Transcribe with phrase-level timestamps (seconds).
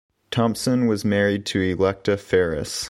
[0.31, 2.79] Thompson was married to Electa Ferris.